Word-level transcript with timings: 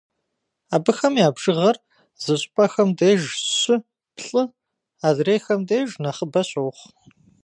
Абыхэм 0.75 1.13
я 1.25 1.29
бжыгъэр 1.35 1.77
зы 2.23 2.35
щӏыпӏэхэм 2.39 2.89
деж 2.99 3.21
щы-плӏы, 3.59 4.43
адрейхэм 5.07 5.61
деж 5.69 5.89
нэхъыбэ 6.03 6.41
щохъу. 6.49 6.87